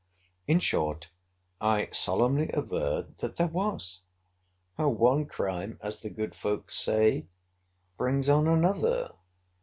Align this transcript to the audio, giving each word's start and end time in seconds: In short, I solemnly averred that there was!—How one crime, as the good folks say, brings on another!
In 0.47 0.57
short, 0.57 1.11
I 1.61 1.87
solemnly 1.91 2.49
averred 2.55 3.19
that 3.19 3.35
there 3.35 3.45
was!—How 3.45 4.89
one 4.89 5.27
crime, 5.27 5.77
as 5.79 5.99
the 5.99 6.09
good 6.09 6.33
folks 6.33 6.73
say, 6.73 7.27
brings 7.97 8.27
on 8.27 8.47
another! 8.47 9.11